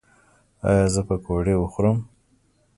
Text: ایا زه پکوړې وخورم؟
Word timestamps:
ایا 0.69 0.85
زه 0.93 1.01
پکوړې 1.07 1.55
وخورم؟ 1.57 1.97